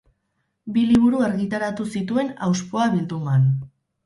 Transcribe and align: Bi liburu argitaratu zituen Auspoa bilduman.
Bi 0.77 0.85
liburu 0.91 1.21
argitaratu 1.27 1.85
zituen 1.97 2.33
Auspoa 2.49 2.89
bilduman. 2.97 3.47